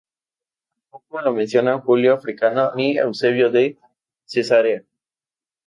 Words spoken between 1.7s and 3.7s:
Julio Africano ni Eusebio